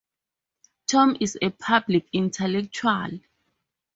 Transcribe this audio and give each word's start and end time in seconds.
Tom 0.87 1.15
is 1.19 1.37
a 1.43 1.51
public 1.51 2.07
intellectual. 2.11 3.19